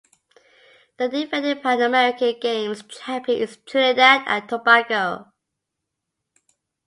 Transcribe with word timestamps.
The 0.97 1.09
defending 1.09 1.61
Pan 1.61 1.79
American 1.79 2.39
Games 2.39 2.81
champion 2.89 3.37
is 3.39 3.57
Trinidad 3.67 4.23
and 4.25 4.49
Tobago. 4.49 5.31